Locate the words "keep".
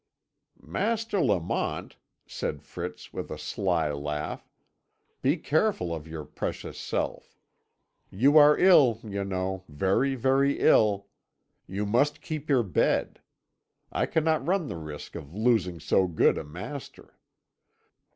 12.21-12.49